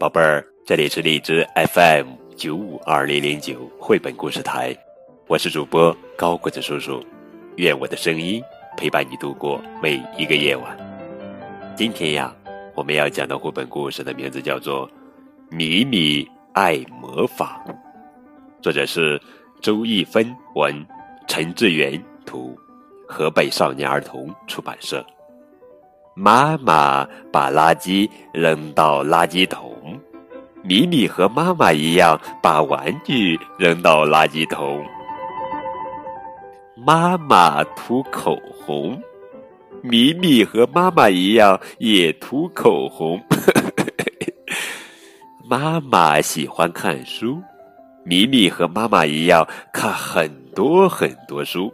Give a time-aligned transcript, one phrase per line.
[0.00, 4.74] 宝贝儿，这里是荔枝 FM 九五二零零九绘本故事台，
[5.26, 7.04] 我是主播高个子叔叔，
[7.56, 8.42] 愿我的声音
[8.78, 10.74] 陪伴你度过每一个夜晚。
[11.76, 12.34] 今天呀，
[12.74, 14.88] 我们要讲的绘本故事的名字叫做
[15.50, 17.62] 《米米爱魔法》，
[18.62, 19.20] 作者是
[19.60, 20.74] 周一芬文，
[21.28, 22.58] 陈志远图，
[23.06, 25.04] 河北少年儿童出版社。
[26.16, 29.89] 妈妈把垃圾扔到垃圾桶，
[30.62, 34.84] 米米和妈妈一样把玩具扔到垃圾桶。
[36.76, 39.00] 妈妈涂口红，
[39.82, 43.20] 米米和妈妈一样也涂口红。
[45.48, 47.40] 妈妈喜欢看书，
[48.04, 51.72] 米米和妈妈一样看很多很多书。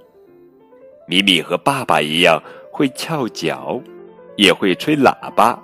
[1.07, 3.81] 米米和爸爸一样会翘脚。
[4.37, 5.59] 也会吹喇叭，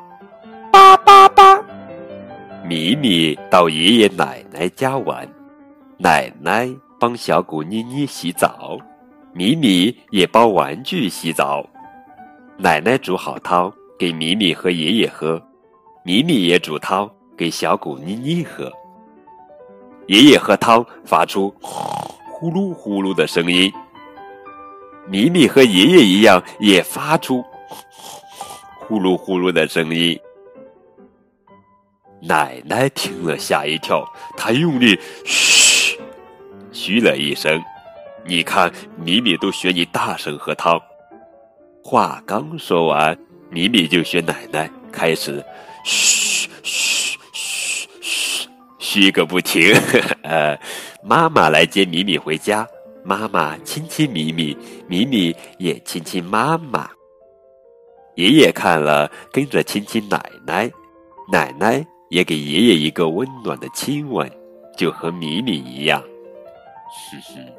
[0.72, 1.61] 叭叭叭。
[2.64, 5.28] 米米到爷爷奶奶家玩，
[5.98, 6.68] 奶奶
[6.98, 8.78] 帮小狗妮妮洗澡，
[9.32, 11.64] 米米也帮玩具洗澡。
[12.56, 15.42] 奶奶煮好汤给米米和爷爷喝，
[16.04, 18.72] 米米也煮汤给小狗妮妮喝。
[20.06, 23.72] 爷爷喝汤发出呼噜呼噜的声音，
[25.08, 27.44] 米米和爷爷一样也发出。
[28.78, 30.18] 呼噜呼噜的声音，
[32.22, 34.04] 奶奶听了吓一跳，
[34.36, 35.98] 她用力嘘
[36.70, 37.60] 嘘了一声。
[38.24, 40.80] 你看，米米都学你大声喝汤。
[41.82, 43.18] 话刚说完，
[43.50, 45.44] 米米就学奶奶开始
[45.84, 49.74] 嘘嘘嘘嘘嘘个不停。
[50.22, 50.56] 呃，
[51.02, 52.64] 妈妈来接米米回家，
[53.04, 54.56] 妈妈亲亲米米，
[54.86, 56.88] 米米也亲亲妈妈。
[58.14, 60.70] 爷爷看了，跟着亲亲奶奶，
[61.32, 64.30] 奶奶也给爷爷一个温暖的亲吻，
[64.76, 65.98] 就和米米一样。
[67.10, 67.52] 哼哼，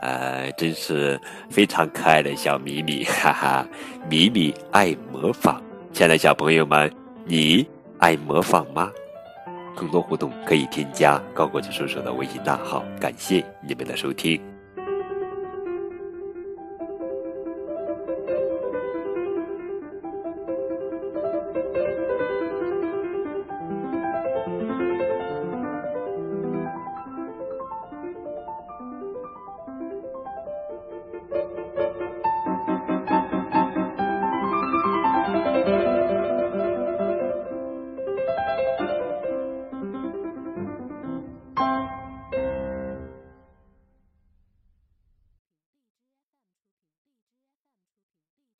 [0.00, 1.20] 呃，真是
[1.50, 3.68] 非常可爱的小米米， 哈哈！
[4.08, 5.60] 米米爱模仿，
[5.92, 6.90] 亲爱的小朋友们，
[7.26, 7.68] 你
[7.98, 8.90] 爱模仿吗？
[9.76, 12.82] 更多互动可以添加高国际叔叔的微信大号。
[12.98, 14.40] 感谢你们的收听。